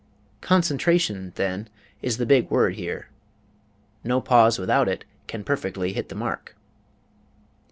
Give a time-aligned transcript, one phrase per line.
[0.41, 1.69] Concentration, then,
[2.01, 3.09] is the big word here
[4.03, 6.55] no pause without it can perfectly hit the mark.